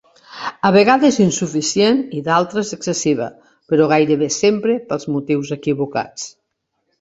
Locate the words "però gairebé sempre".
3.75-4.79